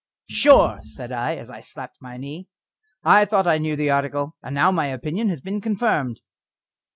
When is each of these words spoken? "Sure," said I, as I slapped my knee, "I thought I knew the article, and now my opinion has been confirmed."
"Sure," 0.31 0.79
said 0.81 1.11
I, 1.11 1.35
as 1.35 1.51
I 1.51 1.59
slapped 1.59 2.01
my 2.01 2.17
knee, 2.17 2.47
"I 3.03 3.23
thought 3.23 3.45
I 3.45 3.59
knew 3.59 3.75
the 3.75 3.91
article, 3.91 4.35
and 4.41 4.55
now 4.55 4.71
my 4.71 4.87
opinion 4.87 5.29
has 5.29 5.41
been 5.41 5.61
confirmed." 5.61 6.21